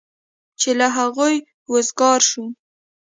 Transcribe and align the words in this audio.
چې 0.59 0.69
له 0.79 0.87
هغوی 0.97 1.35
وزګار 1.71 2.21
شو. 2.29 2.43